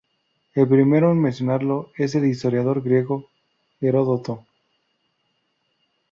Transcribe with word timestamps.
El 0.55 0.67
primero 0.67 1.11
en 1.11 1.21
mencionarlo 1.21 1.91
es 1.95 2.15
el 2.15 2.25
historiador 2.25 2.81
griego 2.81 3.27
Heródoto. 3.79 4.47